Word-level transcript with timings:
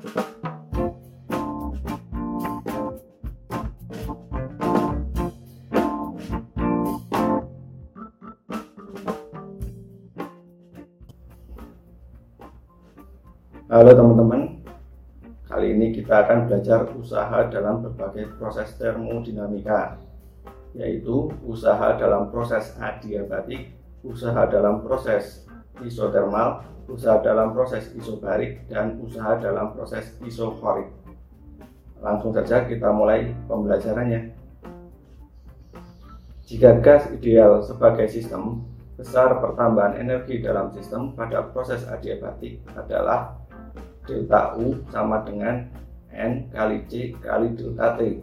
Halo 0.00 0.08
teman-teman, 13.92 14.64
kali 15.44 15.76
ini 15.76 15.92
kita 15.92 16.24
akan 16.24 16.48
belajar 16.48 16.88
usaha 16.96 17.44
dalam 17.52 17.84
berbagai 17.84 18.40
proses 18.40 18.72
termodinamika, 18.80 20.00
yaitu 20.72 21.28
usaha 21.44 22.00
dalam 22.00 22.32
proses 22.32 22.72
adiabatik, 22.80 23.76
usaha 24.00 24.48
dalam 24.48 24.80
proses 24.80 25.44
isotermal, 25.82 26.66
usaha 26.90 27.22
dalam 27.22 27.54
proses 27.54 27.90
isobarik, 27.94 28.66
dan 28.66 28.98
usaha 28.98 29.38
dalam 29.38 29.72
proses 29.72 30.16
isoforik. 30.26 30.90
Langsung 32.00 32.32
saja 32.32 32.64
kita 32.64 32.90
mulai 32.90 33.30
pembelajarannya. 33.46 34.32
Jika 36.50 36.82
gas 36.82 37.06
ideal 37.14 37.62
sebagai 37.62 38.10
sistem, 38.10 38.66
besar 38.98 39.38
pertambahan 39.38 40.02
energi 40.02 40.42
dalam 40.42 40.74
sistem 40.74 41.14
pada 41.14 41.46
proses 41.54 41.86
adiabatik 41.86 42.58
adalah 42.74 43.38
delta 44.02 44.58
U 44.58 44.82
sama 44.90 45.22
dengan 45.22 45.70
N 46.10 46.50
kali 46.50 46.82
C 46.90 47.14
kali 47.22 47.54
delta 47.54 47.94
T. 47.94 48.18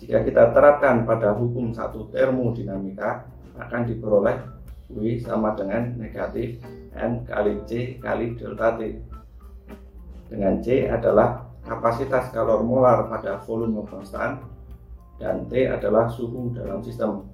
Jika 0.00 0.24
kita 0.24 0.50
terapkan 0.50 1.04
pada 1.06 1.36
hukum 1.36 1.70
satu 1.70 2.10
termodinamika, 2.10 3.28
akan 3.60 3.86
diperoleh 3.86 4.61
W 4.92 5.18
sama 5.20 5.56
dengan 5.56 5.96
negatif 5.96 6.60
N 6.92 7.24
kali 7.24 7.64
C 7.64 7.96
kali 7.98 8.36
delta 8.36 8.76
T. 8.76 9.00
Dengan 10.28 10.60
C 10.60 10.88
adalah 10.88 11.48
kapasitas 11.64 12.32
kalor 12.32 12.64
molar 12.64 13.08
pada 13.08 13.40
volume 13.44 13.84
konstan 13.88 14.40
dan 15.16 15.48
T 15.48 15.68
adalah 15.68 16.08
suhu 16.10 16.52
dalam 16.52 16.80
sistem. 16.80 17.28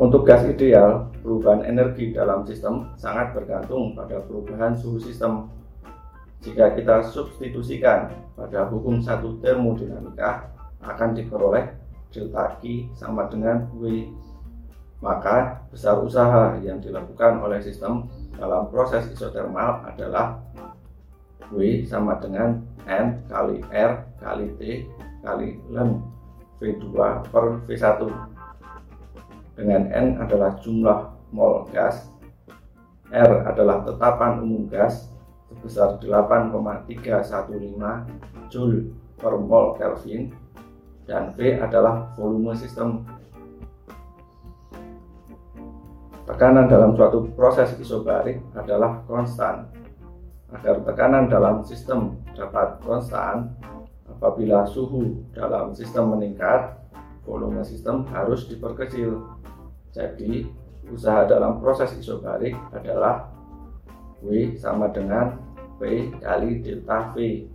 Untuk 0.00 0.24
gas 0.24 0.46
ideal, 0.48 1.12
perubahan 1.20 1.60
energi 1.68 2.16
dalam 2.16 2.48
sistem 2.48 2.88
sangat 2.96 3.36
bergantung 3.36 3.92
pada 3.92 4.24
perubahan 4.24 4.72
suhu 4.72 4.96
sistem. 4.96 5.52
Jika 6.40 6.72
kita 6.72 7.04
substitusikan 7.04 8.08
pada 8.32 8.64
hukum 8.72 9.04
satu 9.04 9.36
termodinamika, 9.44 10.48
akan 10.80 11.12
diperoleh 11.12 11.79
Q 12.10 12.30
sama 12.98 13.30
dengan 13.30 13.70
W. 13.78 14.10
Maka 15.00 15.64
besar 15.72 15.96
usaha 16.04 16.60
yang 16.60 16.82
dilakukan 16.82 17.40
oleh 17.40 17.62
sistem 17.64 18.04
dalam 18.36 18.68
proses 18.68 19.08
isotermal 19.08 19.80
adalah 19.88 20.36
W 21.54 21.86
sama 21.88 22.20
dengan 22.20 22.60
N 22.84 23.24
kali 23.26 23.64
R 23.72 24.04
kali 24.20 24.46
T 24.60 24.84
kali 25.24 25.56
ln 25.72 26.04
V2 26.60 26.84
per 27.32 27.64
V1 27.64 28.12
dengan 29.60 29.92
N 29.92 30.16
adalah 30.16 30.56
jumlah 30.64 31.12
mol 31.36 31.68
gas, 31.68 32.08
R 33.12 33.44
adalah 33.44 33.84
tetapan 33.84 34.40
umum 34.40 34.64
gas 34.72 35.12
sebesar 35.52 36.00
8,315 36.00 38.48
Joule 38.48 38.88
per 39.20 39.36
mol 39.36 39.76
Kelvin, 39.76 40.32
dan 41.10 41.34
V 41.34 41.58
adalah 41.58 42.14
volume 42.14 42.54
sistem. 42.54 43.02
Tekanan 46.22 46.70
dalam 46.70 46.94
suatu 46.94 47.26
proses 47.34 47.74
isobarik 47.82 48.38
adalah 48.54 49.02
konstan. 49.10 49.66
Agar 50.54 50.86
tekanan 50.86 51.26
dalam 51.26 51.66
sistem 51.66 52.22
dapat 52.38 52.78
konstan, 52.86 53.50
apabila 54.06 54.62
suhu 54.70 55.26
dalam 55.34 55.74
sistem 55.74 56.14
meningkat, 56.14 56.78
volume 57.26 57.66
sistem 57.66 58.06
harus 58.14 58.46
diperkecil 58.46 59.18
jadi 59.90 60.46
usaha 60.86 61.26
dalam 61.26 61.58
proses 61.58 61.90
isobarik 61.98 62.54
adalah 62.70 63.34
W 64.22 64.54
sama 64.54 64.86
dengan 64.94 65.34
P 65.82 66.14
kali 66.22 66.62
delta 66.62 67.10
V. 67.10 67.46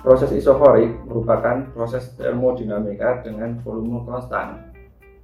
Proses 0.00 0.32
isoforik 0.32 0.96
merupakan 1.04 1.60
proses 1.76 2.16
termodinamika 2.16 3.20
dengan 3.20 3.60
volume 3.60 4.00
konstan. 4.08 4.72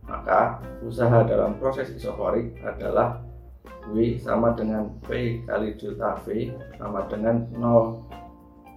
Maka 0.04 0.60
usaha 0.84 1.24
dalam 1.24 1.56
proses 1.56 1.88
isoforik 1.96 2.60
adalah 2.60 3.24
W 3.88 4.20
sama 4.20 4.52
dengan 4.52 4.92
P 5.08 5.40
kali 5.48 5.80
delta 5.80 6.20
V 6.28 6.52
sama 6.76 7.08
dengan 7.08 7.48
0. 7.56 8.04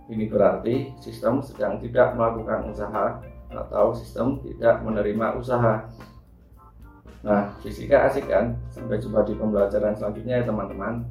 Ini 0.07 0.25
berarti 0.31 0.95
sistem 1.03 1.43
sedang 1.43 1.83
tidak 1.83 2.15
melakukan 2.15 2.71
usaha 2.71 3.19
atau 3.51 3.91
sistem 3.91 4.39
tidak 4.39 4.79
menerima 4.81 5.35
usaha. 5.35 5.83
Nah, 7.27 7.51
fisika 7.59 8.07
asik 8.07 8.31
kan? 8.31 8.55
Sampai 8.71 9.03
jumpa 9.03 9.27
di 9.27 9.35
pembelajaran 9.35 9.99
selanjutnya 9.99 10.39
ya 10.39 10.47
teman-teman. 10.47 11.03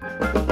Thank 0.00 0.34
you. 0.34 0.49